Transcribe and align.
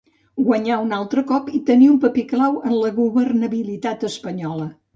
Guanyar 0.45 0.77
un 0.85 0.95
altre 0.99 1.23
cop 1.31 1.51
i 1.59 1.61
tenir 1.67 1.91
un 1.97 2.01
paper 2.07 2.25
clau 2.33 2.59
en 2.73 2.75
la 2.81 2.91
governabilitat 2.99 4.11
espanyola. 4.13 4.71